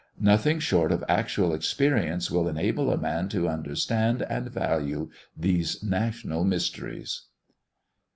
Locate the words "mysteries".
6.43-7.27